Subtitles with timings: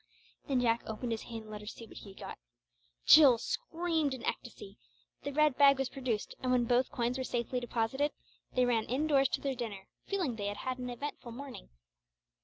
[0.47, 2.39] Then Jack opened his hand, and let her see what he had got.
[3.05, 4.79] Jill screamed in ecstacy;
[5.21, 8.11] the red bag was produced, and when both coins were safely deposited,
[8.55, 11.69] they ran indoors to their dinner, feeling they had had an eventful morning.